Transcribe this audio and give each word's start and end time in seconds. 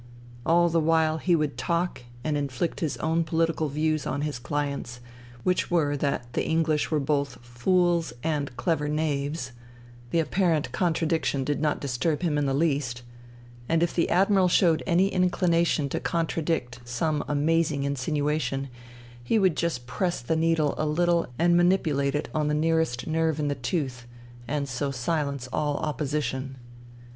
All 0.47 0.67
the 0.67 0.79
while 0.79 1.19
he 1.19 1.35
would 1.35 1.59
talk 1.59 2.01
and 2.23 2.35
inflict 2.35 2.79
his 2.79 2.97
own 2.97 3.23
political 3.23 3.69
views 3.69 4.07
on 4.07 4.23
his 4.23 4.39
clients, 4.39 4.99
which 5.43 5.69
were 5.69 5.95
that 5.95 6.33
the 6.33 6.43
English 6.43 6.89
were 6.89 6.99
both 6.99 7.37
fools 7.45 8.11
and 8.23 8.57
clever 8.57 8.87
knaves: 8.89 9.51
the 10.09 10.17
apparent 10.19 10.71
contradiction 10.71 11.43
did 11.43 11.61
not 11.61 11.79
disturb 11.79 12.23
him 12.23 12.39
in 12.39 12.47
the 12.47 12.53
least; 12.55 13.03
and 13.69 13.83
if 13.83 13.93
the 13.93 14.09
Admiral 14.09 14.47
showed 14.47 14.81
any 14.87 15.09
inclination 15.09 15.87
to 15.89 15.99
contradict 15.99 16.79
some 16.83 17.23
amazing 17.27 17.83
insinuation, 17.83 18.69
he 19.23 19.37
would 19.37 19.55
just 19.55 19.85
press 19.85 20.19
the 20.19 20.35
needle 20.35 20.73
a 20.79 20.85
little 20.87 21.27
and 21.37 21.55
manipulate 21.55 22.15
it 22.15 22.27
on 22.33 22.47
the 22.47 22.55
nearest 22.55 23.05
nerve 23.05 23.39
in 23.39 23.49
the 23.49 23.53
tooth 23.53 24.07
and 24.47 24.67
so 24.67 24.89
silence 24.89 25.47
all 25.53 25.77
opposition. 25.77 26.57